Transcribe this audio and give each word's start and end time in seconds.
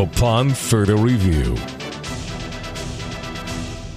upon 0.00 0.50
further 0.50 0.96
review. 0.96 1.79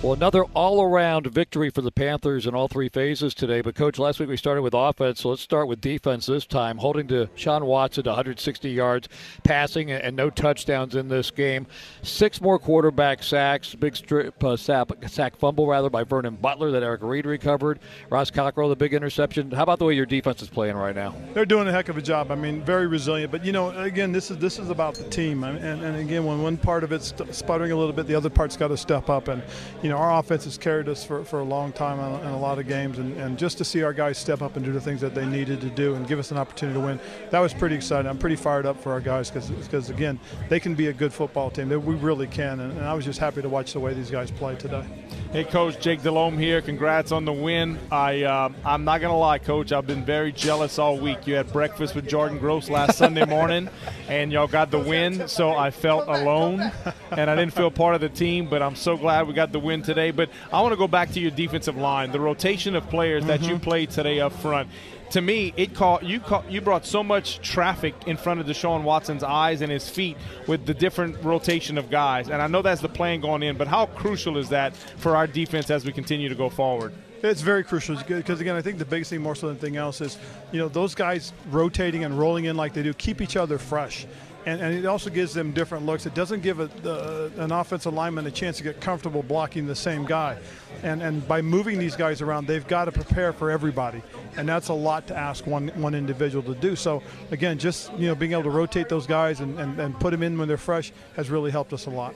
Well, 0.04 0.12
another 0.12 0.44
all 0.54 0.82
around 0.82 1.28
victory 1.28 1.70
for 1.70 1.79
the 1.79 1.90
Panthers 1.90 2.46
in 2.46 2.54
all 2.54 2.68
three 2.68 2.90
phases 2.90 3.34
today. 3.34 3.62
But, 3.62 3.76
Coach, 3.76 3.98
last 3.98 4.20
week 4.20 4.28
we 4.28 4.36
started 4.36 4.62
with 4.62 4.73
offense, 4.73 5.21
so 5.21 5.29
let's 5.29 5.41
start 5.41 5.70
with 5.70 5.79
defense 5.79 6.26
this 6.26 6.46
time. 6.46 6.78
Holding 6.78 7.07
to 7.07 7.29
Sean 7.36 7.66
Watson 7.66 8.04
to 8.04 8.10
160 8.10 8.70
yards 8.70 9.08
passing 9.46 9.92
and 9.92 10.13
no 10.13 10.29
touchdowns 10.29 10.96
in 10.96 11.08
this 11.08 11.31
game. 11.31 11.68
Six 12.02 12.41
more 12.41 12.59
quarterback 12.59 13.23
sacks, 13.23 13.76
big 13.76 13.95
strip, 13.95 14.44
uh, 14.44 14.58
sack, 14.58 14.89
sack 15.08 15.38
fumble, 15.38 15.68
rather, 15.68 15.89
by 15.89 16.04
Vernon 16.04 16.35
Butler 16.35 16.72
that 16.72 16.84
Eric 16.84 17.02
Reid 17.02 17.26
recovered. 17.26 17.80
Ross 18.09 18.30
Cockrell, 18.30 18.67
the 18.67 18.76
big 18.76 18.94
interception. 18.94 19.52
How 19.52 19.63
about 19.63 19.80
the 19.80 19.85
way 19.85 19.94
your 19.94 20.05
defense 20.05 20.41
is 20.41 20.49
playing 20.49 20.76
right 20.76 20.98
now? 20.98 21.16
They're 21.34 21.45
doing 21.45 21.70
a 21.70 21.72
heck 21.72 21.88
of 21.88 21.95
a 21.95 22.02
job. 22.02 22.30
I 22.30 22.35
mean, 22.35 22.62
very 22.62 22.88
resilient. 22.88 23.31
But, 23.31 23.45
you 23.45 23.54
know, 23.54 23.70
again, 23.70 24.12
this 24.12 24.31
is 24.31 24.38
this 24.38 24.59
is 24.59 24.70
about 24.70 24.95
the 24.95 25.09
team. 25.09 25.45
And, 25.45 25.59
and 25.63 25.95
again, 25.95 26.26
when 26.26 26.44
one 26.44 26.58
part 26.58 26.84
of 26.84 26.91
it's 26.91 27.13
sputtering 27.31 27.72
a 27.72 27.77
little 27.77 27.94
bit, 27.94 28.05
the 28.05 28.16
other 28.16 28.30
part's 28.30 28.58
got 28.58 28.67
to 28.67 28.76
step 28.76 29.09
up. 29.09 29.30
And, 29.30 29.41
you 29.81 29.88
know, 29.88 29.92
know, 29.93 29.99
our 29.99 30.20
offense 30.20 30.43
has 30.45 30.57
carried 30.57 30.89
us 30.89 31.03
for, 31.03 31.23
for 31.23 31.39
a 31.39 31.43
long 31.43 31.71
time 31.71 31.99
in 32.21 32.29
a 32.29 32.39
lot 32.39 32.59
of 32.59 32.67
games, 32.67 32.99
and, 32.99 33.15
and 33.17 33.38
just 33.38 33.57
to 33.59 33.65
see 33.65 33.83
our 33.83 33.93
guys 33.93 34.17
step 34.17 34.41
up 34.41 34.55
and 34.55 34.66
do 34.66 34.71
the 34.71 34.81
things 34.81 35.02
that 35.02 35.16
they 35.16 35.25
needed 35.25 35.61
to 35.61 35.69
do 35.69 35.95
and 35.95 36.07
give 36.07 36.19
us 36.19 36.31
an 36.31 36.38
opportunity 36.38 36.79
to 36.79 36.85
win, 36.85 36.99
that 37.29 37.39
was 37.39 37.53
pretty 37.53 37.75
exciting. 37.75 38.09
I'm 38.09 38.17
pretty 38.17 38.35
fired 38.35 38.66
up 38.66 38.81
for 38.81 38.91
our 38.91 39.02
guys 39.02 39.31
because, 39.31 39.89
again, 39.89 40.19
they 40.49 40.59
can 40.59 40.75
be 40.75 40.88
a 40.88 40.93
good 40.93 41.13
football 41.13 41.49
team. 41.49 41.69
We 41.69 41.95
really 41.95 42.27
can, 42.27 42.59
and, 42.59 42.71
and 42.77 42.85
I 42.85 42.93
was 42.93 43.05
just 43.05 43.19
happy 43.19 43.41
to 43.41 43.49
watch 43.49 43.73
the 43.73 43.79
way 43.79 43.93
these 43.93 44.11
guys 44.11 44.31
play 44.31 44.55
today. 44.55 44.85
Hey, 45.34 45.44
Coach 45.44 45.80
Jake 45.80 46.04
Delhomme 46.04 46.38
here. 46.38 46.62
Congrats 46.62 47.12
on 47.12 47.26
the 47.26 47.34
win. 47.34 47.80
I 47.92 48.22
uh, 48.22 48.50
I'm 48.64 48.84
not 48.84 49.02
gonna 49.02 49.18
lie, 49.18 49.40
Coach. 49.40 49.72
I've 49.72 49.88
been 49.88 50.06
very 50.06 50.32
jealous 50.32 50.78
all 50.78 51.00
week. 51.00 51.26
You 51.26 51.34
had 51.34 51.52
breakfast 51.52 51.96
with 51.96 52.08
Jordan 52.08 52.38
Gross 52.38 52.70
last 52.70 53.00
Sunday 53.00 53.26
morning, 53.26 53.68
and 54.08 54.32
y'all 54.32 54.46
got 54.46 54.70
the 54.70 54.78
win. 54.78 55.28
So 55.28 55.50
I 55.50 55.72
felt 55.72 56.08
alone, 56.08 56.72
and 57.09 57.32
I 57.32 57.36
didn't 57.36 57.56
feel 57.56 57.72
part 57.72 57.96
of 57.96 58.02
the 58.02 58.09
team. 58.09 58.48
But 58.48 58.62
I'm 58.62 58.76
so 58.76 58.96
glad 58.96 59.28
we 59.28 59.34
got 59.34 59.52
the 59.52 59.59
win 59.59 59.81
today. 59.81 60.12
But 60.12 60.30
I 60.52 60.62
want 60.62 60.73
to 60.73 60.78
go 60.78 60.88
back 60.88 61.09
to 61.14 61.20
your 61.20 61.31
defensive 61.31 61.78
line, 61.78 62.12
the 62.12 62.20
rotation 62.20 62.75
of 62.75 62.88
players 62.92 63.22
mm-hmm. 63.22 63.30
that 63.30 63.42
you 63.42 63.56
mm-hmm. 63.56 63.64
played 63.64 63.90
today 63.90 64.20
up 64.20 64.34
front 64.34 64.70
to 65.14 65.22
me, 65.22 65.53
it 65.56 65.75
caught 65.75 66.02
you 66.02 66.19
caught, 66.19 66.50
you 66.50 66.59
brought 66.59 66.88
so 66.88 67.03
much 67.03 67.39
traffic 67.47 67.94
in 68.08 68.17
front 68.17 68.39
of 68.39 68.47
Deshaun 68.47 68.81
Watson's 68.81 69.22
eyes 69.22 69.61
and 69.61 69.72
his 69.72 69.88
feet 69.88 70.17
with 70.47 70.66
the 70.66 70.73
different 70.73 71.23
rotation 71.23 71.78
of 71.78 71.92
guys. 71.92 72.30
And 72.30 72.42
I 72.42 72.47
know 72.47 72.64
that's 72.64 72.81
the 72.81 72.89
plan 72.89 73.22
going 73.22 73.44
in, 73.44 73.56
but 73.56 73.67
how 73.67 73.86
crucial 73.86 74.39
is 74.39 74.50
that 74.50 74.75
for 74.75 75.16
our 75.16 75.28
defense 75.28 75.69
as 75.69 75.86
we 75.86 75.91
continue 75.91 76.30
to 76.30 76.36
go 76.36 76.50
forward? 76.50 76.94
It's 77.22 77.41
very 77.41 77.64
crucial 77.64 77.95
because 77.95 78.41
again, 78.41 78.56
I 78.56 78.64
think 78.64 78.80
the 78.80 78.86
biggest 78.86 79.11
thing 79.11 79.22
more 79.22 79.36
so 79.36 79.47
than 79.47 79.58
anything 79.58 79.78
else 79.78 80.02
is, 80.02 80.17
you 80.52 80.58
know, 80.58 80.67
those 80.67 80.95
guys 80.95 81.31
rotating 81.52 82.06
and 82.06 82.17
rolling 82.17 82.45
in 82.45 82.58
like 82.58 82.73
they 82.73 82.81
do 82.81 82.94
keep 82.95 83.22
each 83.22 83.38
other 83.38 83.59
fresh 83.59 84.08
and, 84.45 84.61
and 84.61 84.73
it 84.73 84.86
also 84.86 85.09
gives 85.09 85.33
them 85.33 85.52
different 85.52 85.86
looks. 85.86 86.05
It 86.05 86.13
doesn't 86.13 86.41
give 86.41 86.59
a, 86.59 87.31
an 87.38 87.52
offensive 87.52 87.94
lineman 87.94 88.25
a 88.27 88.31
chance 88.31 88.58
to 88.58 88.63
get 88.63 88.81
comfortable 88.81 89.23
blocking 89.23 89.67
the 89.67 89.75
same 89.75 90.05
guy. 90.05 90.38
And, 90.83 91.02
and 91.02 91.25
by 91.27 91.41
moving 91.41 91.80
these 91.80 91.95
guys 91.95 92.22
around, 92.22 92.47
they've 92.47 92.67
got 92.67 92.85
to 92.85 92.91
prepare 92.91 93.31
for 93.31 93.50
everybody. 93.52 94.02
And 94.35 94.47
that's 94.47 94.67
a 94.67 94.73
lot 94.73 95.08
to 95.08 95.17
ask 95.17 95.45
one, 95.47 95.69
one 95.69 95.95
individual 95.95 96.44
to 96.53 96.59
do. 96.59 96.75
So, 96.75 97.02
again, 97.31 97.58
just 97.58 97.94
you 97.94 98.08
know 98.08 98.16
being 98.16 98.33
able 98.33 98.44
to 98.44 98.50
rotate 98.50 98.89
those 98.89 99.08
guys 99.08 99.39
and, 99.39 99.59
and, 99.59 99.80
and 99.80 100.00
put 100.00 100.11
them 100.11 100.23
in 100.23 100.38
when 100.38 100.47
they're 100.47 100.57
fresh 100.57 100.91
has 101.16 101.30
really 101.30 101.52
helped 101.52 101.73
us 101.73 101.85
a 101.85 101.89
lot. 101.89 102.16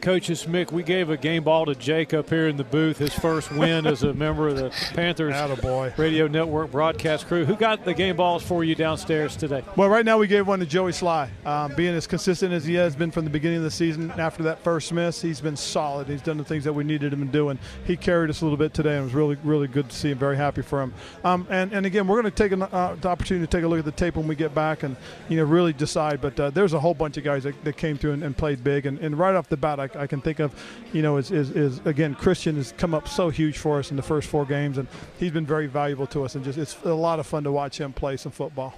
Coaches 0.00 0.46
Mick, 0.46 0.72
we 0.72 0.82
gave 0.82 1.10
a 1.10 1.16
game 1.16 1.44
ball 1.44 1.66
to 1.66 1.74
Jake 1.74 2.14
up 2.14 2.30
here 2.30 2.48
in 2.48 2.56
the 2.56 2.64
booth, 2.64 2.96
his 2.96 3.12
first 3.12 3.52
win 3.52 3.86
as 3.86 4.02
a 4.02 4.14
member 4.14 4.48
of 4.48 4.56
the 4.56 4.70
Panthers 4.94 5.34
Attaboy. 5.34 5.96
Radio 5.98 6.26
Network 6.26 6.70
broadcast 6.70 7.26
crew. 7.26 7.44
Who 7.44 7.54
got 7.54 7.84
the 7.84 7.92
game 7.92 8.16
balls 8.16 8.42
for 8.42 8.64
you 8.64 8.74
downstairs 8.74 9.36
today? 9.36 9.62
Well, 9.76 9.90
right 9.90 10.04
now 10.04 10.16
we 10.16 10.26
gave 10.26 10.46
one 10.46 10.58
to 10.60 10.66
Joey 10.66 10.92
Slye. 10.92 11.28
Um, 11.44 11.74
being 11.74 11.94
as 11.94 12.06
consistent 12.06 12.54
as 12.54 12.64
he 12.64 12.74
has 12.74 12.96
been 12.96 13.10
from 13.10 13.24
the 13.24 13.30
beginning 13.30 13.58
of 13.58 13.64
the 13.64 13.70
season, 13.70 14.10
after 14.12 14.42
that 14.44 14.64
first 14.64 14.90
miss, 14.90 15.20
he's 15.20 15.40
been 15.40 15.56
solid. 15.56 16.08
He's 16.08 16.22
done 16.22 16.38
the 16.38 16.44
things 16.44 16.64
that 16.64 16.72
we 16.72 16.82
needed 16.82 17.12
him 17.12 17.26
to 17.26 17.30
do, 17.30 17.50
and 17.50 17.58
he 17.84 17.94
carried 17.94 18.30
us 18.30 18.40
a 18.40 18.44
little 18.44 18.56
bit 18.56 18.72
today, 18.72 18.94
and 18.94 19.02
it 19.02 19.04
was 19.04 19.14
really, 19.14 19.36
really 19.44 19.68
good 19.68 19.90
to 19.90 19.94
see 19.94 20.10
him. 20.10 20.18
Very 20.18 20.36
happy 20.36 20.62
for 20.62 20.80
him. 20.80 20.94
Um, 21.24 21.46
and, 21.50 21.72
and 21.74 21.84
again, 21.84 22.06
we're 22.06 22.20
going 22.20 22.32
to 22.32 22.42
take 22.42 22.52
an 22.52 22.62
uh, 22.62 22.96
opportunity 23.04 23.46
to 23.46 23.50
take 23.50 23.64
a 23.64 23.68
look 23.68 23.78
at 23.78 23.84
the 23.84 23.92
tape 23.92 24.16
when 24.16 24.26
we 24.26 24.34
get 24.34 24.54
back 24.54 24.82
and 24.82 24.96
you 25.28 25.36
know 25.36 25.44
really 25.44 25.74
decide. 25.74 26.22
But 26.22 26.40
uh, 26.40 26.50
there's 26.50 26.72
a 26.72 26.80
whole 26.80 26.94
bunch 26.94 27.18
of 27.18 27.24
guys 27.24 27.42
that, 27.42 27.62
that 27.64 27.76
came 27.76 27.98
through 27.98 28.12
and, 28.12 28.22
and 28.22 28.34
played 28.36 28.64
big, 28.64 28.86
and, 28.86 28.98
and, 29.00 29.18
right 29.18 29.34
off 29.34 29.48
the 29.48 29.56
bat, 29.56 29.78
I, 29.78 29.89
I 29.96 30.06
can 30.06 30.20
think 30.20 30.38
of 30.38 30.54
you 30.92 31.02
know, 31.02 31.16
is, 31.16 31.30
is, 31.30 31.50
is, 31.50 31.80
again, 31.84 32.14
Christian 32.14 32.56
has 32.56 32.72
come 32.76 32.94
up 32.94 33.06
so 33.08 33.28
huge 33.28 33.58
for 33.58 33.78
us 33.78 33.90
in 33.90 33.96
the 33.96 34.02
first 34.02 34.28
four 34.28 34.44
games, 34.44 34.78
and 34.78 34.88
he's 35.18 35.30
been 35.30 35.46
very 35.46 35.66
valuable 35.66 36.06
to 36.08 36.24
us. 36.24 36.34
And 36.34 36.44
just 36.44 36.58
it's 36.58 36.76
a 36.84 36.92
lot 36.92 37.20
of 37.20 37.26
fun 37.26 37.44
to 37.44 37.52
watch 37.52 37.80
him 37.80 37.92
play 37.92 38.16
some 38.16 38.32
football. 38.32 38.74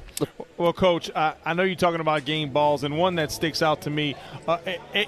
Well, 0.58 0.72
Coach, 0.72 1.10
I, 1.14 1.34
I 1.44 1.54
know 1.54 1.62
you're 1.62 1.74
talking 1.74 2.00
about 2.00 2.24
game 2.24 2.50
balls, 2.50 2.84
and 2.84 2.98
one 2.98 3.14
that 3.16 3.32
sticks 3.32 3.62
out 3.62 3.82
to 3.82 3.90
me 3.90 4.14
uh, 4.46 4.58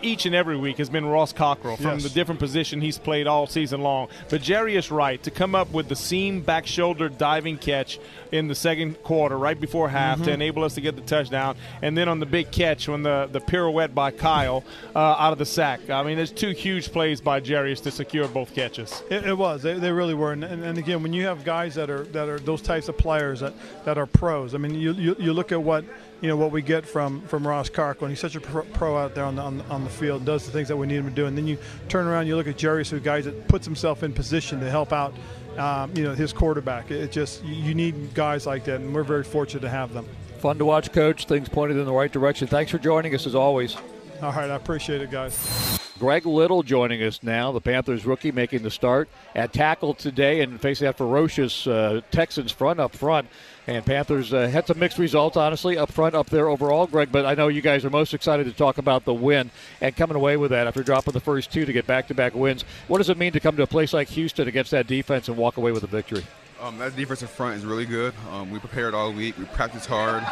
each 0.03 0.27
and 0.27 0.35
every 0.35 0.57
week 0.57 0.79
has 0.79 0.89
been 0.89 1.05
Ross 1.05 1.33
Cockrell 1.33 1.77
from 1.77 1.99
yes. 1.99 2.03
the 2.05 2.11
different 2.11 2.41
position 2.41 2.81
he's 2.81 2.99
played 2.99 3.27
all 3.27 3.47
season 3.47 3.83
long. 3.83 4.09
But 4.31 4.41
Jarius 4.41 4.91
Wright 4.91 5.23
to 5.23 5.31
come 5.31 5.55
up 5.55 5.71
with 5.73 5.89
the 5.89 5.97
seam 5.97 6.41
back 6.41 6.67
shoulder 6.67 7.09
diving 7.09 7.59
catch 7.59 7.99
in 8.34 8.49
the 8.49 8.55
second 8.55 9.00
quarter, 9.05 9.39
right 9.39 9.59
before 9.61 9.89
half, 9.89 10.17
mm-hmm. 10.17 10.25
to 10.25 10.33
enable 10.33 10.65
us 10.65 10.75
to 10.75 10.81
get 10.81 10.97
the 10.97 11.03
touchdown, 11.03 11.56
and 11.83 11.97
then 11.97 12.09
on 12.09 12.19
the 12.19 12.27
big 12.27 12.50
catch 12.50 12.89
when 12.89 13.05
the 13.05 13.28
the 13.31 13.41
pirouette 13.41 13.95
by 13.95 14.11
Kyle 14.11 14.65
uh, 14.95 14.99
out 14.99 15.33
of 15.33 15.39
the 15.39 15.47
sack. 15.47 15.89
I 15.89 16.03
mean, 16.03 16.17
there's 16.17 16.33
two 16.33 16.50
huge 16.50 16.91
plays 16.91 17.21
by 17.21 17.41
Jarius 17.41 17.81
to 17.84 17.93
secure 17.93 18.27
both 18.27 18.53
catches. 18.53 19.05
It, 19.09 19.25
it 19.25 19.39
was. 19.39 19.62
They, 19.62 19.75
they, 19.75 19.93
really 19.93 20.15
were. 20.15 20.33
And, 20.33 20.43
and, 20.43 20.65
and, 20.65 20.77
again, 20.77 21.00
when 21.03 21.12
you 21.12 21.25
have 21.27 21.44
guys 21.44 21.77
that 21.77 21.91
are 21.91 22.05
that 22.06 22.28
are 22.28 22.41
those 22.41 22.61
types 22.61 22.89
of 22.89 22.99
players 22.99 23.39
that, 23.41 23.55
that 23.84 23.99
are 23.99 24.06
pros, 24.06 24.55
I 24.55 24.59
mean, 24.59 24.75
you, 24.75 24.93
you, 24.94 25.15
you 25.19 25.33
look 25.33 25.53
at 25.53 25.62
what 25.62 25.84
you 26.25 26.31
know 26.31 26.39
what 26.39 26.53
we 26.53 26.62
get 26.62 26.87
from 26.87 27.21
from 27.27 27.47
Ross 27.47 27.69
Cockrell. 27.69 28.09
He's 28.09 28.19
such 28.19 28.35
a 28.35 28.41
pro, 28.41 28.62
pro 28.62 28.97
out 28.97 29.15
there 29.15 29.27
on 29.27 29.37
the, 29.37 29.43
on, 29.43 29.61
on, 29.69 29.85
the 29.85 29.91
field, 29.91 30.25
does 30.25 30.47
the 30.47 30.51
things 30.51 30.69
that 30.69 30.77
we 30.77 30.87
need 30.87 30.97
him 30.97 31.05
to 31.05 31.15
do. 31.15 31.27
And 31.27 31.37
then 31.37 31.47
you 31.47 31.59
turn 31.91 32.07
around, 32.07 32.27
you 32.27 32.35
look 32.35 32.47
at 32.47 32.57
Jerry, 32.57 32.83
who 32.83 32.99
guys 32.99 33.27
that 33.27 33.47
puts 33.47 33.67
himself 33.67 34.03
in 34.03 34.11
position 34.11 34.59
to 34.61 34.71
help 34.71 34.91
out, 34.91 35.12
um, 35.59 35.95
you 35.95 36.03
know, 36.03 36.15
his 36.15 36.33
quarterback. 36.33 36.91
It 36.91 37.12
just 37.12 37.45
you 37.45 37.75
need 37.75 38.15
guys 38.15 38.47
like 38.47 38.65
that, 38.65 38.81
and 38.81 38.95
we're 38.95 39.05
very 39.05 39.23
fortunate 39.23 39.61
to 39.61 39.69
have 39.69 39.93
them. 39.93 40.09
Fun 40.39 40.57
to 40.57 40.65
watch, 40.65 40.93
Coach. 40.93 41.27
Things 41.27 41.51
pointed 41.51 41.77
in 41.77 41.85
the 41.85 41.93
right 41.93 42.11
direction. 42.11 42.49
Thanks 42.49 42.71
for 42.71 42.79
joining 42.79 43.15
us 43.15 43.27
as 43.27 43.35
always. 43.35 43.77
All 44.23 44.33
right, 44.33 44.49
I 44.49 44.55
appreciate 44.55 45.03
it, 45.03 45.11
guys. 45.11 45.84
Greg 45.99 46.27
Little 46.27 46.65
joining 46.65 47.03
us 47.03 47.22
now, 47.22 47.53
the 47.53 47.60
Panthers 47.60 48.05
rookie 48.05 48.32
making 48.32 48.62
the 48.62 48.71
start 48.71 49.09
at 49.34 49.53
tackle 49.53 49.94
today 49.94 50.41
and 50.41 50.60
facing 50.60 50.87
that 50.87 50.97
ferocious 50.97 51.69
uh, 51.69 52.00
Texans 52.10 52.50
front 52.50 52.81
up 52.81 52.97
front. 52.97 53.28
And 53.66 53.87
Panthers 53.87 54.34
uh, 54.34 54.49
had 54.49 54.66
some 54.66 54.78
mixed 54.78 54.99
results, 54.99 55.37
honestly, 55.37 55.78
up 55.78 55.93
front, 55.93 56.15
up 56.15 56.28
there 56.28 56.49
overall, 56.49 56.87
Greg. 56.87 57.10
But 57.12 57.25
I 57.25 57.34
know 57.34 57.49
you 57.49 57.62
guys 57.62 57.84
are 57.84 57.91
most 57.91 58.12
excited 58.12 58.44
to 58.44 58.53
talk 58.53 58.78
about 58.78 59.05
the 59.05 59.15
win 59.15 59.50
and 59.81 59.97
coming 59.97 60.16
away 60.16 60.37
with 60.37 60.50
that 60.50 60.66
after 60.66 60.82
dropping 60.82 61.12
the 61.12 61.21
first 61.21 61.53
two 61.53 61.65
to 61.65 61.72
get 61.72 61.87
back 61.87 62.09
to 62.09 62.15
back 62.15 62.34
wins. 62.34 62.65
What 62.88 62.99
does 62.99 63.09
it 63.09 63.16
mean 63.16 63.32
to 63.32 63.41
come 63.41 63.56
to 63.56 63.62
a 63.62 63.66
place 63.66 63.93
like 63.93 64.09
Houston 64.09 64.49
against 64.49 64.72
that 64.72 64.88
defense 64.88 65.28
and 65.28 65.37
walk 65.37 65.59
away 65.59 65.71
with 65.71 65.84
a 65.84 65.88
victory? 65.88 66.25
Um, 66.61 66.78
that 66.78 66.97
defensive 66.97 67.31
front 67.31 67.59
is 67.59 67.65
really 67.65 67.84
good. 67.84 68.15
Um, 68.31 68.50
we 68.50 68.59
prepared 68.59 68.94
all 68.94 69.12
week. 69.12 69.38
We 69.38 69.44
practiced 69.47 69.87
hard, 69.87 70.25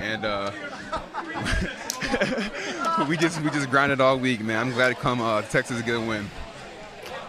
and 0.00 0.24
uh, 0.24 0.50
we 3.04 3.16
just 3.16 3.40
we 3.42 3.50
just 3.50 3.70
grinded 3.70 4.00
all 4.00 4.18
week, 4.18 4.40
man. 4.40 4.68
I'm 4.68 4.72
glad 4.72 4.88
to 4.88 4.94
come 4.94 5.20
uh, 5.20 5.42
Texas 5.42 5.78
to 5.78 5.84
get 5.84 5.96
a 5.96 6.00
win. 6.00 6.28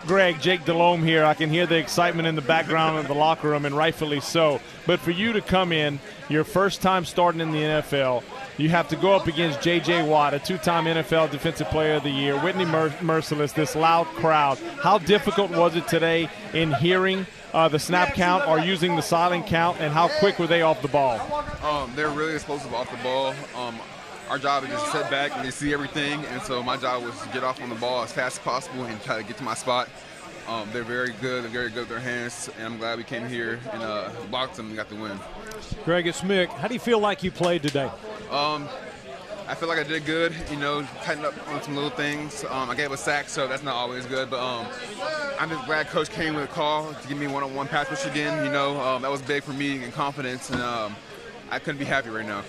Greg, 0.06 0.40
Jake 0.40 0.64
Delhomme 0.64 1.04
here. 1.04 1.26
I 1.26 1.34
can 1.34 1.50
hear 1.50 1.66
the 1.66 1.76
excitement 1.78 2.28
in 2.28 2.36
the 2.36 2.42
background 2.42 2.98
of 2.98 3.08
the 3.08 3.14
locker 3.14 3.50
room, 3.50 3.66
and 3.66 3.76
rightfully 3.76 4.22
so. 4.22 4.62
But 4.86 5.02
for 5.02 5.12
you 5.12 5.34
to 5.34 5.42
come 5.42 5.74
in, 5.74 6.00
your 6.30 6.46
first 6.46 6.82
time 6.82 7.04
starting 7.04 7.42
in 7.42 7.52
the 7.52 7.60
NFL, 7.60 8.24
you 8.58 8.70
have 8.70 8.88
to 8.90 8.96
go 8.96 9.14
up 9.14 9.28
against 9.28 9.62
J.J. 9.62 10.08
Watt, 10.08 10.34
a 10.34 10.40
two-time 10.40 10.86
NFL 10.86 11.32
Defensive 11.32 11.68
Player 11.68 11.96
of 11.96 12.04
the 12.04 12.10
Year, 12.10 12.40
Whitney 12.40 12.64
Mer- 12.66 12.90
Mercilus, 13.02 13.54
this 13.54 13.76
loud 13.76 14.06
crowd. 14.08 14.58
How 14.82 14.98
difficult 14.98 15.52
was 15.52 15.76
it 15.76 15.88
today 15.90 16.30
in 16.54 16.72
hearing 16.74 17.26
uh, 17.54 17.68
the 17.68 17.80
snap 17.80 18.14
count 18.14 18.48
or 18.48 18.60
using 18.60 18.96
the 18.96 19.02
silent 19.02 19.46
count, 19.48 19.78
and 19.82 19.92
how 19.92 20.08
quick 20.20 20.40
were 20.40 20.48
they 20.48 20.62
off 20.62 20.82
the 20.82 20.88
ball? 20.88 21.20
Um, 21.64 21.92
they're 21.96 22.10
really 22.10 22.36
explosive 22.36 22.74
off 22.74 22.90
the 22.90 23.04
ball. 23.04 23.34
Um, 23.56 23.78
our 24.30 24.38
job 24.38 24.64
is 24.64 24.70
just 24.70 24.92
sit 24.92 25.10
back 25.10 25.36
and 25.36 25.46
they 25.46 25.52
see 25.52 25.74
everything. 25.74 26.24
And 26.26 26.42
so 26.42 26.62
my 26.62 26.78
job 26.78 27.04
was 27.04 27.20
to 27.22 27.30
get 27.30 27.44
off 27.44 27.62
on 27.62 27.70
the 27.70 27.76
ball 27.76 28.04
as 28.04 28.12
fast 28.12 28.38
as 28.38 28.44
possible 28.44 28.86
and 28.86 29.02
try 29.04 29.18
to 29.18 29.24
get 29.24 29.38
to 29.38 29.44
my 29.44 29.54
spot. 29.54 29.90
Um, 30.48 30.70
they're 30.72 30.84
very 30.84 31.12
good. 31.22 31.44
They're 31.44 31.52
very 31.52 31.70
good 31.70 31.82
with 31.82 31.90
their 31.90 32.00
hands, 32.00 32.50
and 32.58 32.66
I'm 32.66 32.78
glad 32.78 32.98
we 32.98 33.04
came 33.04 33.28
here 33.28 33.60
and 33.74 33.84
uh, 33.84 34.10
boxed 34.32 34.56
them 34.56 34.68
and 34.68 34.76
got 34.78 34.88
the 34.88 34.96
win. 34.96 35.20
Greg, 35.84 36.08
it's 36.08 36.22
Mick. 36.22 36.48
How 36.48 36.70
do 36.70 36.74
you 36.74 36.80
feel 36.80 37.00
like 37.00 37.22
you 37.22 37.32
played 37.32 37.64
today? 37.64 37.92
Um, 38.32 38.70
I 39.46 39.56
feel 39.56 39.68
like 39.68 39.80
I 39.80 39.84
did 39.84 40.06
good. 40.06 40.34
You 40.50 40.56
know, 40.56 40.84
tightened 41.04 41.26
up 41.26 41.34
on 41.50 41.62
some 41.64 41.76
little 41.76 41.90
things. 41.90 42.46
Um, 42.46 42.70
I 42.70 42.76
gave 42.76 42.94
a 42.94 42.98
sack, 42.98 43.28
so 43.28 43.46
that's 43.46 43.64
not 43.64 43.76
always 43.76 44.06
good. 44.06 44.30
But 44.30 44.40
um, 44.40 44.68
I'm 45.38 45.50
just 45.50 45.66
glad 45.66 45.88
Coach 45.88 46.10
came 46.12 46.34
with 46.34 46.46
a 46.46 46.54
call 46.54 46.94
to 46.94 47.08
give 47.10 47.18
me 47.18 47.28
one-on-one 47.28 47.68
pass 47.68 47.90
rush 47.90 48.06
again. 48.06 48.46
You 48.46 48.52
know, 48.52 48.80
um, 48.80 49.02
that 49.02 49.12
was 49.12 49.22
big 49.22 49.44
for 49.44 49.54
me 49.54 49.84
and 49.84 49.92
confidence, 49.92 50.50
and 50.50 50.62
um, 50.62 50.96
I 51.50 51.60
couldn't 51.60 51.80
be 51.80 51.86
happy 51.86 52.10
right 52.10 52.26
now. 52.26 52.44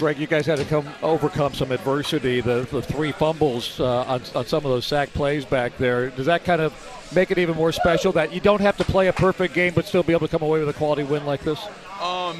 Greg, 0.00 0.18
you 0.18 0.26
guys 0.26 0.46
had 0.46 0.56
to 0.56 0.64
come 0.64 0.88
overcome 1.02 1.52
some 1.52 1.70
adversity. 1.70 2.40
The, 2.40 2.66
the 2.70 2.80
three 2.80 3.12
fumbles 3.12 3.78
uh, 3.78 4.04
on, 4.04 4.22
on 4.34 4.46
some 4.46 4.64
of 4.64 4.70
those 4.70 4.86
sack 4.86 5.12
plays 5.12 5.44
back 5.44 5.76
there. 5.76 6.08
Does 6.08 6.24
that 6.24 6.42
kind 6.42 6.62
of 6.62 6.72
make 7.14 7.30
it 7.30 7.36
even 7.36 7.54
more 7.54 7.70
special 7.70 8.10
that 8.12 8.32
you 8.32 8.40
don't 8.40 8.62
have 8.62 8.78
to 8.78 8.84
play 8.84 9.08
a 9.08 9.12
perfect 9.12 9.52
game 9.52 9.74
but 9.74 9.84
still 9.84 10.02
be 10.02 10.14
able 10.14 10.26
to 10.26 10.30
come 10.30 10.42
away 10.42 10.60
with 10.60 10.70
a 10.70 10.72
quality 10.72 11.02
win 11.02 11.26
like 11.26 11.42
this? 11.42 11.62
Um, 12.00 12.38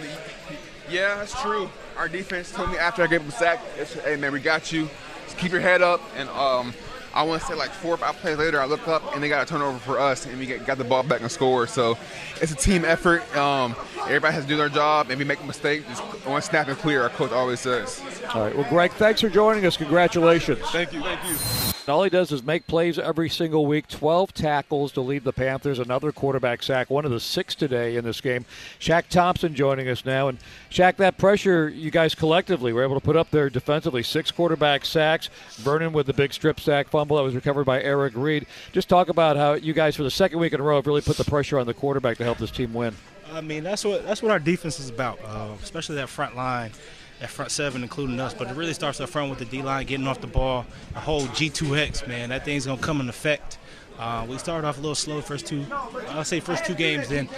yeah, 0.89 1.17
that's 1.17 1.39
true. 1.43 1.69
Our 1.99 2.09
defense 2.09 2.51
told 2.51 2.71
me 2.71 2.79
after 2.79 3.03
I 3.03 3.07
gave 3.07 3.21
them 3.21 3.29
a 3.29 3.33
sack, 3.33 3.61
"Hey 4.05 4.17
man, 4.17 4.33
we 4.33 4.41
got 4.41 4.73
you." 4.73 4.89
just 5.31 5.39
keep 5.39 5.53
your 5.53 5.61
head 5.61 5.81
up 5.81 6.01
and 6.17 6.29
um, 6.31 6.75
I 7.13 7.23
want 7.23 7.43
to 7.43 7.47
say 7.49 7.55
like 7.55 7.71
four 7.71 7.95
or 7.95 7.97
five 7.97 8.17
plays 8.17 8.39
later, 8.39 8.61
I 8.61 8.67
look 8.67 8.87
up 8.87 9.15
and 9.15 9.23
they 9.23 9.29
got 9.29 9.43
a 9.43 9.47
turnover 9.47 9.79
for 9.79 9.99
us, 9.99 10.27
and 10.27 10.39
we 10.39 10.47
get, 10.47 10.67
got 10.67 10.79
the 10.79 10.85
ball 10.85 11.03
back 11.03 11.21
and 11.21 11.31
score. 11.31 11.67
So 11.67 11.99
it's 12.41 12.53
a 12.53 12.57
team 12.57 12.85
effort. 12.85 13.23
Um, 13.37 13.75
everybody 14.03 14.35
has 14.35 14.45
to 14.45 14.49
do 14.49 14.57
their 14.57 14.69
job. 14.69 15.11
If 15.11 15.19
we 15.19 15.25
make 15.25 15.41
a 15.41 15.47
mistake, 15.47 15.87
just 15.89 16.03
one 16.27 16.43
snap 16.43 16.69
and 16.69 16.79
clear. 16.79 17.03
Our 17.03 17.09
coach 17.11 17.33
always 17.33 17.61
says. 17.61 18.03
All 18.35 18.45
right. 18.45 18.57
Well, 18.57 18.69
Greg, 18.69 18.93
thanks 18.93 19.21
for 19.21 19.29
joining 19.29 19.67
us. 19.67 19.77
Congratulations. 19.77 20.61
Thank 20.71 20.93
you. 20.93 21.01
Thank 21.01 21.25
you. 21.29 21.70
All 21.89 22.05
he 22.05 22.11
does 22.11 22.31
is 22.31 22.43
make 22.43 22.67
plays 22.67 22.99
every 22.99 23.29
single 23.29 23.67
week. 23.67 23.89
12 23.89 24.35
tackles 24.35 24.93
to 24.93 25.01
lead 25.01 25.25
the 25.25 25.33
Panthers. 25.33 25.79
Another 25.79 26.13
quarterback 26.13 26.63
sack, 26.63 26.91
one 26.91 27.05
of 27.05 27.11
the 27.11 27.21
six 27.21 27.55
today 27.55 27.97
in 27.97 28.05
this 28.05 28.21
game. 28.21 28.45
Shaq 28.79 29.09
Thompson 29.09 29.55
joining 29.55 29.89
us 29.89 30.05
now. 30.05 30.29
And 30.29 30.39
Shaq, 30.71 30.97
that 30.97 31.17
pressure 31.17 31.69
you 31.69 31.91
guys 31.91 32.15
collectively 32.15 32.73
were 32.73 32.83
able 32.83 32.95
to 32.95 33.05
put 33.05 33.17
up 33.17 33.31
there 33.31 33.49
defensively. 33.49 34.03
Six 34.03 34.31
quarterback 34.31 34.85
sacks. 34.85 35.31
Vernon 35.57 35.93
with 35.93 36.07
the 36.07 36.13
big 36.13 36.33
strip 36.33 36.61
sack 36.61 36.89
fumble 36.89 37.17
that 37.17 37.23
was 37.23 37.35
recovered 37.35 37.65
by 37.65 37.83
Eric 37.83 38.13
Reid. 38.15 38.47
Just 38.73 38.89
talk 38.89 39.09
about 39.09 39.37
how 39.37 39.55
you 39.55 39.73
guys, 39.73 39.97
for 39.97 40.03
the 40.03 40.11
second 40.11 40.39
week 40.39 40.53
in 40.53 40.61
a 40.61 40.63
row, 40.63 40.77
have 40.77 40.87
really 40.87 41.01
put 41.01 41.17
the 41.17 41.25
pressure 41.25 41.59
on 41.59 41.67
the 41.67 41.75
quarterback 41.75 42.19
to 42.19 42.25
help 42.25 42.39
this 42.39 42.51
team 42.51 42.75
win. 42.75 42.95
I 43.33 43.41
mean, 43.41 43.63
that's 43.63 43.85
what 43.85 44.05
that's 44.05 44.23
what 44.23 44.33
our 44.33 44.41
defense 44.41 44.81
is 44.81 44.91
about, 44.91 45.21
uh, 45.25 45.55
especially 45.63 45.95
that 45.97 46.09
front 46.09 46.35
line 46.35 46.73
that 47.21 47.31
front 47.31 47.51
seven, 47.51 47.83
including 47.83 48.19
us. 48.19 48.35
But 48.35 48.49
it 48.49 48.57
really 48.57 48.75
starts 48.75 49.01
up 49.01 49.09
front 49.09 49.31
with 49.31 49.39
the 49.39 49.45
D 49.45 49.63
line 49.63 49.87
getting 49.87 50.07
off 50.07 50.21
the 50.21 50.27
ball. 50.27 50.67
A 50.97 51.01
whole 51.01 51.23
G2X, 51.23 52.09
man, 52.09 52.31
that 52.31 52.45
thing's 52.45 52.67
gonna 52.67 52.81
come 52.81 53.01
in 53.01 53.09
effect. 53.09 53.59
Uh, 53.99 54.25
we 54.27 54.39
started 54.39 54.67
off 54.67 54.79
a 54.79 54.81
little 54.81 54.95
slow 54.95 55.21
first 55.21 55.47
two, 55.47 55.63
I'll 56.09 56.25
say 56.25 56.41
first 56.41 56.65
two 56.65 56.75
games. 56.75 57.09
Then 57.09 57.29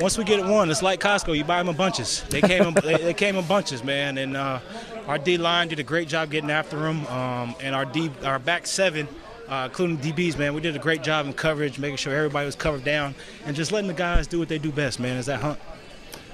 once 0.00 0.18
we 0.18 0.24
get 0.24 0.40
it 0.40 0.44
one, 0.44 0.68
it's 0.68 0.82
like 0.82 1.00
Costco. 1.00 1.36
You 1.36 1.44
buy 1.44 1.58
them 1.58 1.68
in 1.68 1.76
bunches. 1.76 2.24
They 2.30 2.40
came 2.40 2.64
in, 2.64 2.74
they, 2.74 2.96
they, 2.96 3.14
came 3.14 3.36
in 3.36 3.46
bunches, 3.46 3.84
man. 3.84 4.18
And 4.18 4.36
uh, 4.36 4.58
our 5.06 5.18
D 5.18 5.38
line 5.38 5.68
did 5.68 5.78
a 5.78 5.84
great 5.84 6.08
job 6.08 6.32
getting 6.32 6.50
after 6.50 6.80
them. 6.80 7.06
Um, 7.06 7.54
and 7.60 7.76
our 7.76 7.84
D, 7.84 8.10
our 8.24 8.40
back 8.40 8.66
seven. 8.66 9.08
Uh, 9.48 9.64
including 9.64 9.98
DBs, 9.98 10.38
man. 10.38 10.54
We 10.54 10.60
did 10.60 10.76
a 10.76 10.78
great 10.78 11.02
job 11.02 11.26
in 11.26 11.32
coverage, 11.32 11.76
making 11.76 11.96
sure 11.96 12.14
everybody 12.14 12.46
was 12.46 12.54
covered 12.54 12.84
down, 12.84 13.16
and 13.44 13.56
just 13.56 13.72
letting 13.72 13.88
the 13.88 13.94
guys 13.94 14.28
do 14.28 14.38
what 14.38 14.48
they 14.48 14.58
do 14.58 14.70
best, 14.70 15.00
man, 15.00 15.16
is 15.16 15.26
that 15.26 15.40
hunt. 15.40 15.58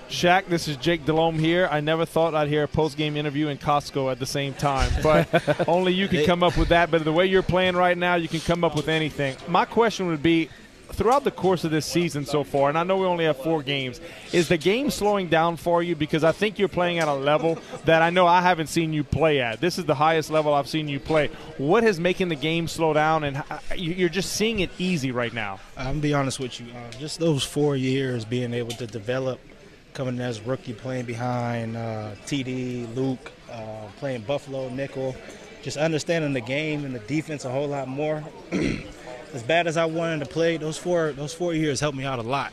Shaq, 0.08 0.46
this 0.46 0.68
is 0.68 0.76
Jake 0.76 1.04
Delhomme 1.04 1.38
here. 1.38 1.68
I 1.70 1.80
never 1.80 2.06
thought 2.06 2.34
I'd 2.34 2.48
hear 2.48 2.62
a 2.62 2.68
post-game 2.68 3.16
interview 3.16 3.48
in 3.48 3.58
Costco 3.58 4.10
at 4.10 4.20
the 4.20 4.26
same 4.26 4.54
time, 4.54 4.90
but 5.02 5.68
only 5.68 5.92
you 5.92 6.06
can 6.06 6.24
come 6.24 6.44
up 6.44 6.56
with 6.56 6.68
that. 6.68 6.92
But 6.92 7.04
the 7.04 7.12
way 7.12 7.26
you're 7.26 7.42
playing 7.42 7.74
right 7.74 7.98
now, 7.98 8.14
you 8.14 8.28
can 8.28 8.40
come 8.40 8.62
up 8.62 8.76
with 8.76 8.88
anything. 8.88 9.36
My 9.48 9.64
question 9.64 10.06
would 10.06 10.22
be, 10.22 10.48
throughout 10.92 11.24
the 11.24 11.32
course 11.32 11.64
of 11.64 11.72
this 11.72 11.84
season 11.86 12.24
so 12.24 12.44
far, 12.44 12.68
and 12.68 12.78
I 12.78 12.84
know 12.84 12.98
we 12.98 13.06
only 13.06 13.24
have 13.24 13.36
four 13.36 13.64
games, 13.64 14.00
is 14.32 14.46
the 14.46 14.56
game 14.56 14.90
slowing 14.90 15.26
down 15.26 15.56
for 15.56 15.82
you? 15.82 15.96
Because 15.96 16.22
I 16.22 16.30
think 16.30 16.60
you're 16.60 16.68
playing 16.68 17.00
at 17.00 17.08
a 17.08 17.14
level 17.14 17.58
that 17.84 18.00
I 18.00 18.10
know 18.10 18.28
I 18.28 18.42
haven't 18.42 18.68
seen 18.68 18.92
you 18.92 19.02
play 19.02 19.40
at. 19.40 19.60
This 19.60 19.76
is 19.76 19.86
the 19.86 19.96
highest 19.96 20.30
level 20.30 20.54
I've 20.54 20.68
seen 20.68 20.86
you 20.86 21.00
play. 21.00 21.30
What 21.58 21.82
is 21.82 21.98
making 21.98 22.28
the 22.28 22.36
game 22.36 22.68
slow 22.68 22.92
down, 22.92 23.24
and 23.24 23.42
you're 23.74 24.08
just 24.08 24.34
seeing 24.34 24.60
it 24.60 24.70
easy 24.78 25.10
right 25.10 25.34
now? 25.34 25.58
I'm 25.76 25.86
gonna 25.86 25.98
be 25.98 26.14
honest 26.14 26.38
with 26.38 26.60
you. 26.60 26.66
Uh, 26.70 26.92
just 26.92 27.18
those 27.18 27.42
four 27.42 27.74
years 27.74 28.24
being 28.24 28.54
able 28.54 28.70
to 28.76 28.86
develop– 28.86 29.40
coming 29.96 30.16
in 30.16 30.20
as 30.20 30.42
rookie, 30.42 30.74
playing 30.74 31.06
behind 31.06 31.74
uh, 31.74 32.10
TD, 32.26 32.94
Luke, 32.94 33.32
uh, 33.50 33.86
playing 33.96 34.20
Buffalo, 34.20 34.68
nickel, 34.68 35.16
just 35.62 35.78
understanding 35.78 36.34
the 36.34 36.40
game 36.40 36.84
and 36.84 36.94
the 36.94 36.98
defense 37.00 37.46
a 37.46 37.50
whole 37.50 37.66
lot 37.66 37.88
more. 37.88 38.22
as 39.32 39.42
bad 39.42 39.66
as 39.66 39.78
I 39.78 39.86
wanted 39.86 40.20
to 40.20 40.26
play, 40.26 40.58
those 40.58 40.76
four 40.76 41.12
those 41.12 41.32
four 41.32 41.54
years 41.54 41.80
helped 41.80 41.96
me 41.96 42.04
out 42.04 42.18
a 42.18 42.22
lot. 42.22 42.52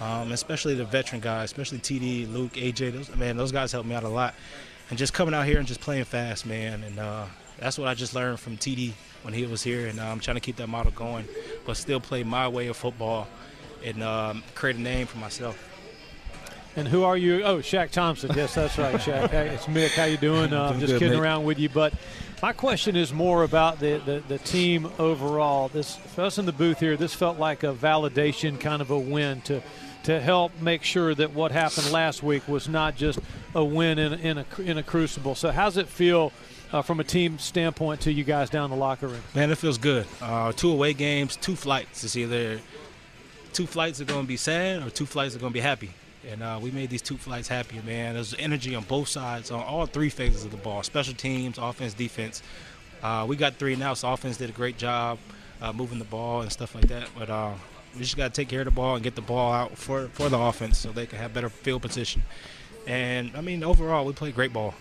Um, 0.00 0.32
especially 0.32 0.74
the 0.74 0.84
veteran 0.84 1.20
guys, 1.20 1.44
especially 1.46 1.78
TD, 1.78 2.32
Luke, 2.32 2.52
AJ. 2.52 2.92
Those, 2.92 3.16
man, 3.16 3.36
those 3.36 3.52
guys 3.52 3.72
helped 3.72 3.88
me 3.88 3.94
out 3.94 4.04
a 4.04 4.08
lot. 4.08 4.34
And 4.88 4.98
just 4.98 5.12
coming 5.12 5.34
out 5.34 5.46
here 5.46 5.58
and 5.58 5.66
just 5.66 5.80
playing 5.80 6.04
fast, 6.04 6.46
man. 6.46 6.84
And 6.84 6.98
uh, 6.98 7.26
that's 7.58 7.76
what 7.76 7.88
I 7.88 7.94
just 7.94 8.14
learned 8.14 8.38
from 8.38 8.56
TD 8.56 8.92
when 9.22 9.34
he 9.34 9.46
was 9.46 9.62
here. 9.62 9.86
And 9.88 9.98
uh, 9.98 10.04
I'm 10.04 10.20
trying 10.20 10.36
to 10.36 10.40
keep 10.40 10.56
that 10.56 10.68
model 10.68 10.92
going, 10.92 11.26
but 11.66 11.76
still 11.76 12.00
play 12.00 12.22
my 12.22 12.46
way 12.46 12.68
of 12.68 12.76
football 12.76 13.26
and 13.84 14.02
um, 14.02 14.42
create 14.54 14.76
a 14.76 14.80
name 14.80 15.06
for 15.06 15.18
myself. 15.18 15.73
And 16.76 16.88
who 16.88 17.04
are 17.04 17.16
you? 17.16 17.44
Oh, 17.44 17.58
Shaq 17.58 17.90
Thompson. 17.90 18.32
Yes, 18.34 18.54
that's 18.54 18.76
right, 18.78 18.96
Shaq. 18.96 19.30
Hey, 19.34 19.48
it's 19.48 19.66
Mick. 19.66 19.90
How 19.90 20.04
you 20.04 20.16
doing? 20.16 20.52
Uh, 20.52 20.70
I'm 20.70 20.80
just 20.80 20.94
good, 20.94 20.98
kidding 20.98 21.18
mate. 21.18 21.24
around 21.24 21.44
with 21.44 21.58
you. 21.58 21.68
But 21.68 21.94
my 22.42 22.52
question 22.52 22.96
is 22.96 23.12
more 23.12 23.44
about 23.44 23.78
the, 23.78 23.98
the, 24.04 24.22
the, 24.26 24.38
team 24.38 24.90
overall. 24.98 25.68
This 25.68 25.94
for 25.96 26.22
us 26.22 26.38
in 26.38 26.46
the 26.46 26.52
booth 26.52 26.80
here, 26.80 26.96
this 26.96 27.14
felt 27.14 27.38
like 27.38 27.62
a 27.62 27.72
validation, 27.72 28.58
kind 28.58 28.82
of 28.82 28.90
a 28.90 28.98
win 28.98 29.40
to 29.42 29.62
to 30.04 30.20
help 30.20 30.52
make 30.60 30.82
sure 30.82 31.14
that 31.14 31.32
what 31.32 31.50
happened 31.50 31.90
last 31.90 32.22
week 32.22 32.46
was 32.46 32.68
not 32.68 32.94
just 32.94 33.18
a 33.54 33.64
win 33.64 33.98
in, 33.98 34.12
in 34.14 34.38
a 34.38 34.46
in 34.58 34.76
a 34.76 34.82
crucible. 34.82 35.36
So 35.36 35.52
how's 35.52 35.76
it 35.76 35.88
feel? 35.88 36.32
Uh, 36.72 36.82
from 36.82 36.98
a 36.98 37.04
team 37.04 37.38
standpoint, 37.38 38.00
to 38.00 38.12
you 38.12 38.24
guys 38.24 38.50
down 38.50 38.68
the 38.68 38.74
locker 38.74 39.06
room, 39.06 39.22
man, 39.32 39.48
it 39.48 39.58
feels 39.58 39.78
good. 39.78 40.04
Uh, 40.20 40.50
two 40.50 40.72
away 40.72 40.92
games, 40.92 41.36
two 41.36 41.54
flights. 41.54 42.02
It's 42.02 42.16
either 42.16 42.58
two 43.52 43.68
flights 43.68 44.00
are 44.00 44.04
going 44.04 44.22
to 44.22 44.26
be 44.26 44.36
sad 44.36 44.82
or 44.82 44.90
two 44.90 45.06
flights 45.06 45.36
are 45.36 45.38
going 45.38 45.52
to 45.52 45.54
be 45.54 45.60
happy 45.60 45.90
and 46.30 46.42
uh, 46.42 46.58
we 46.62 46.70
made 46.70 46.90
these 46.90 47.02
two 47.02 47.16
flights 47.16 47.48
happy, 47.48 47.80
man. 47.84 48.14
There's 48.14 48.34
energy 48.38 48.74
on 48.74 48.84
both 48.84 49.08
sides, 49.08 49.50
on 49.50 49.62
all 49.62 49.86
three 49.86 50.10
phases 50.10 50.44
of 50.44 50.50
the 50.50 50.56
ball 50.56 50.82
special 50.82 51.14
teams, 51.14 51.58
offense, 51.58 51.94
defense. 51.94 52.42
Uh, 53.02 53.26
we 53.28 53.36
got 53.36 53.54
three 53.54 53.76
now, 53.76 53.94
so 53.94 54.12
offense 54.12 54.38
did 54.38 54.48
a 54.48 54.52
great 54.52 54.78
job 54.78 55.18
uh, 55.60 55.72
moving 55.72 55.98
the 55.98 56.04
ball 56.04 56.42
and 56.42 56.50
stuff 56.50 56.74
like 56.74 56.88
that. 56.88 57.08
But 57.18 57.30
uh, 57.30 57.52
we 57.94 58.00
just 58.00 58.16
got 58.16 58.32
to 58.34 58.40
take 58.40 58.48
care 58.48 58.60
of 58.60 58.66
the 58.66 58.70
ball 58.70 58.94
and 58.94 59.04
get 59.04 59.14
the 59.14 59.22
ball 59.22 59.52
out 59.52 59.76
for, 59.76 60.08
for 60.08 60.28
the 60.28 60.38
offense 60.38 60.78
so 60.78 60.90
they 60.90 61.06
can 61.06 61.18
have 61.18 61.34
better 61.34 61.48
field 61.48 61.82
position. 61.82 62.22
And, 62.86 63.30
I 63.34 63.40
mean, 63.40 63.64
overall, 63.64 64.04
we 64.04 64.12
played 64.12 64.34
great 64.34 64.52
ball. 64.52 64.74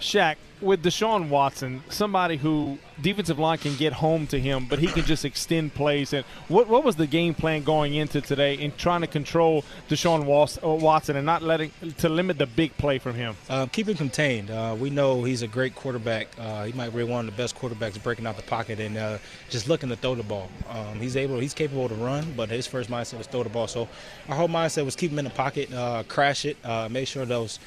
Shaq, 0.00 0.36
with 0.60 0.82
Deshaun 0.82 1.28
Watson, 1.28 1.82
somebody 1.88 2.36
who 2.36 2.78
defensive 3.00 3.38
line 3.38 3.58
can 3.58 3.76
get 3.76 3.92
home 3.92 4.26
to 4.28 4.40
him, 4.40 4.66
but 4.68 4.78
he 4.78 4.88
can 4.88 5.04
just 5.04 5.24
extend 5.24 5.74
plays. 5.74 6.12
And 6.12 6.24
what 6.48 6.68
what 6.68 6.84
was 6.84 6.96
the 6.96 7.06
game 7.06 7.34
plan 7.34 7.62
going 7.62 7.94
into 7.94 8.20
today 8.20 8.54
in 8.54 8.72
trying 8.72 9.02
to 9.02 9.06
control 9.06 9.64
Deshaun 9.88 10.22
uh, 10.22 10.68
Watson 10.68 11.16
and 11.16 11.24
not 11.24 11.42
letting 11.42 11.70
to 11.98 12.08
limit 12.08 12.38
the 12.38 12.46
big 12.46 12.76
play 12.76 12.98
from 12.98 13.14
him? 13.14 13.36
Uh, 13.48 13.66
keep 13.66 13.88
him 13.88 13.96
contained. 13.96 14.50
Uh, 14.50 14.76
we 14.78 14.90
know 14.90 15.22
he's 15.22 15.42
a 15.42 15.48
great 15.48 15.74
quarterback. 15.74 16.28
Uh, 16.38 16.64
he 16.64 16.72
might 16.72 16.94
be 16.94 17.02
one 17.04 17.28
of 17.28 17.34
the 17.34 17.40
best 17.40 17.56
quarterbacks 17.56 18.02
breaking 18.02 18.26
out 18.26 18.36
the 18.36 18.42
pocket 18.42 18.80
and 18.80 18.96
uh, 18.96 19.18
just 19.48 19.68
looking 19.68 19.88
to 19.88 19.96
throw 19.96 20.14
the 20.14 20.22
ball. 20.22 20.48
Um, 20.68 20.98
he's 21.00 21.16
able, 21.16 21.38
he's 21.38 21.54
capable 21.54 21.88
to 21.88 21.94
run, 21.94 22.32
but 22.36 22.48
his 22.48 22.66
first 22.66 22.90
mindset 22.90 23.18
was 23.18 23.26
throw 23.26 23.42
the 23.42 23.48
ball. 23.48 23.68
So 23.68 23.88
our 24.28 24.36
whole 24.36 24.48
mindset 24.48 24.84
was 24.84 24.96
keep 24.96 25.12
him 25.12 25.18
in 25.18 25.24
the 25.24 25.30
pocket, 25.30 25.72
uh, 25.72 26.02
crash 26.08 26.44
it, 26.44 26.56
make 26.90 27.06
sure 27.06 27.24
those 27.24 27.58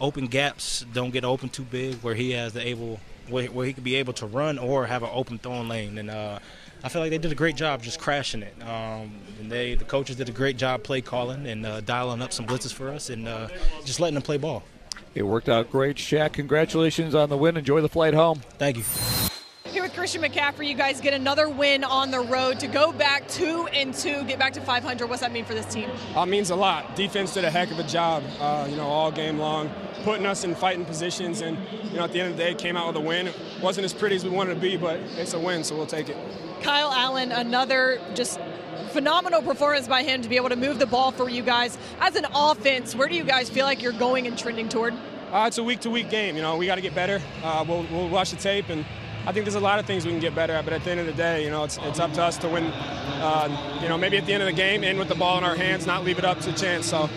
open 0.00 0.26
gaps 0.26 0.84
don't 0.92 1.10
get 1.10 1.24
open 1.24 1.48
too 1.48 1.64
big 1.64 1.96
where 1.96 2.14
he 2.14 2.32
has 2.32 2.52
the 2.52 2.66
able 2.66 3.00
where, 3.28 3.46
where 3.46 3.66
he 3.66 3.72
could 3.72 3.84
be 3.84 3.96
able 3.96 4.12
to 4.14 4.26
run 4.26 4.58
or 4.58 4.86
have 4.86 5.02
an 5.02 5.10
open 5.12 5.38
throwing 5.38 5.68
lane 5.68 5.98
and 5.98 6.10
uh, 6.10 6.38
I 6.82 6.88
feel 6.88 7.02
like 7.02 7.10
they 7.10 7.18
did 7.18 7.32
a 7.32 7.34
great 7.34 7.56
job 7.56 7.82
just 7.82 7.98
crashing 7.98 8.42
it. 8.42 8.54
Um, 8.62 9.12
and 9.40 9.50
they, 9.50 9.74
the 9.74 9.84
coaches 9.84 10.16
did 10.16 10.28
a 10.28 10.32
great 10.32 10.56
job 10.56 10.84
play 10.84 11.00
calling 11.00 11.46
and 11.46 11.66
uh, 11.66 11.80
dialing 11.80 12.22
up 12.22 12.32
some 12.32 12.46
blitzes 12.46 12.72
for 12.72 12.90
us 12.90 13.10
and 13.10 13.26
uh, 13.26 13.48
just 13.84 14.00
letting 14.00 14.14
them 14.14 14.22
play 14.22 14.36
ball. 14.36 14.62
It 15.14 15.22
worked 15.22 15.48
out 15.48 15.70
great, 15.72 15.96
Shaq. 15.96 16.34
Congratulations 16.34 17.14
on 17.14 17.28
the 17.30 17.36
win. 17.36 17.56
Enjoy 17.56 17.80
the 17.80 17.88
flight 17.88 18.14
home. 18.14 18.42
Thank 18.58 18.76
you. 18.76 19.27
With 19.88 19.96
Christian 19.96 20.20
McCaffrey, 20.20 20.68
you 20.68 20.74
guys 20.74 21.00
get 21.00 21.14
another 21.14 21.48
win 21.48 21.82
on 21.82 22.10
the 22.10 22.20
road 22.20 22.60
to 22.60 22.66
go 22.66 22.92
back 22.92 23.26
two 23.26 23.66
and 23.68 23.94
two, 23.94 24.22
get 24.24 24.38
back 24.38 24.52
to 24.52 24.60
500. 24.60 25.08
What's 25.08 25.22
that 25.22 25.32
mean 25.32 25.46
for 25.46 25.54
this 25.54 25.64
team? 25.64 25.88
Uh, 26.14 26.26
means 26.26 26.50
a 26.50 26.54
lot. 26.54 26.94
Defense 26.94 27.32
did 27.32 27.44
a 27.44 27.50
heck 27.50 27.70
of 27.70 27.78
a 27.78 27.84
job, 27.84 28.22
uh, 28.38 28.66
you 28.68 28.76
know, 28.76 28.86
all 28.86 29.10
game 29.10 29.38
long, 29.38 29.70
putting 30.04 30.26
us 30.26 30.44
in 30.44 30.54
fighting 30.54 30.84
positions, 30.84 31.40
and 31.40 31.56
you 31.84 31.96
know, 31.96 32.04
at 32.04 32.12
the 32.12 32.20
end 32.20 32.32
of 32.32 32.36
the 32.36 32.44
day, 32.44 32.54
came 32.54 32.76
out 32.76 32.88
with 32.88 32.96
a 32.96 33.00
win. 33.00 33.28
It 33.28 33.34
wasn't 33.62 33.86
as 33.86 33.94
pretty 33.94 34.16
as 34.16 34.24
we 34.24 34.28
wanted 34.28 34.56
to 34.56 34.60
be, 34.60 34.76
but 34.76 34.98
it's 35.16 35.32
a 35.32 35.40
win, 35.40 35.64
so 35.64 35.74
we'll 35.74 35.86
take 35.86 36.10
it. 36.10 36.18
Kyle 36.60 36.92
Allen, 36.92 37.32
another 37.32 37.98
just 38.14 38.38
phenomenal 38.90 39.40
performance 39.40 39.88
by 39.88 40.02
him 40.02 40.20
to 40.20 40.28
be 40.28 40.36
able 40.36 40.50
to 40.50 40.56
move 40.56 40.78
the 40.78 40.86
ball 40.86 41.12
for 41.12 41.30
you 41.30 41.42
guys. 41.42 41.78
As 41.98 42.14
an 42.14 42.26
offense, 42.34 42.94
where 42.94 43.08
do 43.08 43.14
you 43.14 43.24
guys 43.24 43.48
feel 43.48 43.64
like 43.64 43.82
you're 43.82 43.92
going 43.92 44.26
and 44.26 44.36
trending 44.36 44.68
toward? 44.68 44.92
Uh, 45.32 45.44
it's 45.46 45.56
a 45.56 45.64
week-to-week 45.64 46.10
game. 46.10 46.36
You 46.36 46.42
know, 46.42 46.58
we 46.58 46.66
got 46.66 46.74
to 46.74 46.82
get 46.82 46.94
better. 46.94 47.22
Uh, 47.42 47.64
we'll, 47.66 47.86
we'll 47.90 48.10
watch 48.10 48.32
the 48.32 48.36
tape 48.36 48.68
and 48.68 48.84
I 49.28 49.32
think 49.32 49.44
there's 49.44 49.56
a 49.56 49.60
lot 49.60 49.78
of 49.78 49.84
things 49.84 50.06
we 50.06 50.10
can 50.10 50.20
get 50.20 50.34
better 50.34 50.54
at, 50.54 50.64
but 50.64 50.72
at 50.72 50.82
the 50.84 50.90
end 50.90 51.00
of 51.00 51.06
the 51.06 51.12
day, 51.12 51.44
you 51.44 51.50
know, 51.50 51.62
it's, 51.62 51.76
it's 51.82 52.00
up 52.00 52.14
to 52.14 52.22
us 52.24 52.38
to 52.38 52.48
win. 52.48 52.64
Uh, 52.64 53.78
you 53.82 53.86
know, 53.86 53.98
maybe 53.98 54.16
at 54.16 54.24
the 54.24 54.32
end 54.32 54.42
of 54.42 54.46
the 54.46 54.54
game, 54.54 54.82
end 54.82 54.98
with 54.98 55.08
the 55.08 55.14
ball 55.14 55.36
in 55.36 55.44
our 55.44 55.54
hands, 55.54 55.86
not 55.86 56.02
leave 56.02 56.18
it 56.18 56.24
up 56.24 56.40
to 56.40 56.52
chance. 56.54 56.86
So 56.86 57.10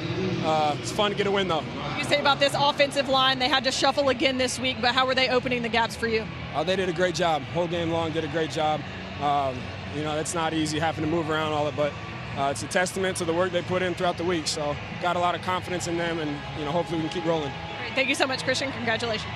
uh, 0.44 0.76
it's 0.78 0.92
fun 0.92 1.12
to 1.12 1.16
get 1.16 1.26
a 1.26 1.32
win, 1.32 1.48
though. 1.48 1.64
You 1.98 2.04
say 2.04 2.20
about 2.20 2.38
this 2.38 2.54
offensive 2.54 3.08
line, 3.08 3.40
they 3.40 3.48
had 3.48 3.64
to 3.64 3.72
shuffle 3.72 4.10
again 4.10 4.38
this 4.38 4.60
week, 4.60 4.76
but 4.82 4.94
how 4.94 5.08
were 5.08 5.16
they 5.16 5.30
opening 5.30 5.62
the 5.62 5.70
gaps 5.70 5.96
for 5.96 6.08
you? 6.08 6.26
Uh, 6.54 6.66
they 6.66 6.76
did 6.76 6.90
a 6.90 6.94
great 6.94 7.16
job. 7.16 7.44
Whole 7.54 7.70
game 7.70 7.92
long, 7.92 8.12
did 8.12 8.26
a 8.26 8.28
great 8.28 8.52
job. 8.52 8.82
Um, 9.22 9.58
you 9.96 10.04
know, 10.04 10.18
it's 10.20 10.36
not 10.36 10.54
easy 10.54 10.80
having 10.80 11.06
to 11.06 11.10
move 11.10 11.30
around 11.30 11.54
all 11.54 11.66
it, 11.68 11.78
but 11.78 11.94
uh, 12.36 12.50
it's 12.52 12.62
a 12.62 12.68
testament 12.68 13.16
to 13.18 13.24
the 13.24 13.34
work 13.34 13.54
they 13.54 13.62
put 13.62 13.82
in 13.82 13.94
throughout 13.94 14.18
the 14.18 14.26
week. 14.26 14.48
So 14.48 14.76
got 15.02 15.16
a 15.16 15.20
lot 15.20 15.34
of 15.34 15.44
confidence 15.44 15.88
in 15.88 15.98
them, 15.98 16.20
and 16.20 16.38
you 16.60 16.66
know, 16.66 16.72
hopefully 16.72 17.02
we 17.02 17.08
can 17.08 17.22
keep 17.22 17.26
rolling. 17.26 17.54
Thank 17.96 18.10
you 18.10 18.16
so 18.16 18.28
much, 18.28 18.44
Christian. 18.44 18.70
Congratulations. 18.74 19.32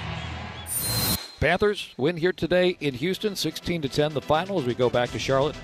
Panthers 1.46 1.94
win 1.98 2.18
here 2.18 2.34
today 2.34 2.76
in 2.80 2.96
Houston, 2.96 3.36
16 3.36 3.84
to 3.84 3.88
10. 3.88 4.16
The 4.16 4.22
final 4.22 4.60
as 4.60 4.66
we 4.66 4.74
go 4.74 4.90
back 4.90 5.12
to 5.12 5.20
Charlotte. 5.20 5.56